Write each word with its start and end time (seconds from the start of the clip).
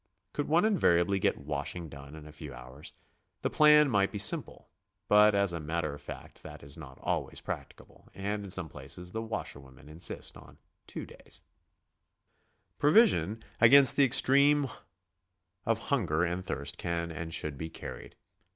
Could 0.33 0.47
one 0.47 0.65
invariably 0.65 1.19
get 1.19 1.37
washing 1.37 1.87
done 1.87 2.15
in 2.15 2.25
a 2.25 2.31
few 2.31 2.55
hours, 2.55 2.93
the 3.43 3.51
plan 3.51 3.87
might 3.87 4.11
be 4.11 4.17
simple, 4.17 4.71
but 5.07 5.35
as 5.35 5.53
a 5.53 5.59
matter 5.59 5.93
of 5.93 6.01
fact 6.01 6.41
that 6.41 6.63
is 6.63 6.75
not 6.75 6.97
always 7.03 7.39
practicable, 7.39 8.07
and 8.15 8.43
in 8.43 8.49
some 8.49 8.67
places 8.67 9.11
the 9.11 9.21
washer 9.21 9.59
women 9.59 9.87
insist 9.87 10.35
on 10.35 10.57
two 10.87 11.05
days, 11.05 11.41
120 12.79 12.79
GOING 12.79 12.79
ABROAD? 12.79 12.79
Provision 12.79 13.49
against 13.61 13.95
the 13.95 14.03
extreme 14.03 14.67
of 15.67 15.77
'hunger 15.77 16.23
and 16.23 16.43
tliirst 16.45 16.77
can 16.77 17.11
and 17.11 17.31
should 17.31 17.55
be 17.55 17.69
carried. 17.69 18.15